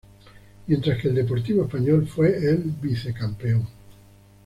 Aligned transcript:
Mientras 0.65 0.99
que 0.99 1.09
el 1.09 1.13
Deportivo 1.13 1.65
Español 1.65 2.07
fue 2.07 2.35
el 2.35 2.71
vicecampeón. 2.81 3.67